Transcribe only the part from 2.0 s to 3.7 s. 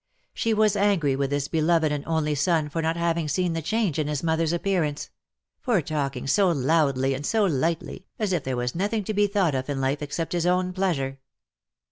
only son for not having seen the